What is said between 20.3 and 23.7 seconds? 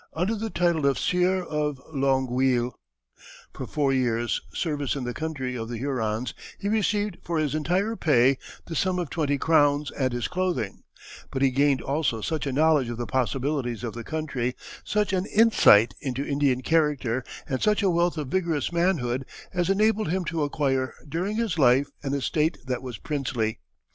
acquire during his life an estate that was princely.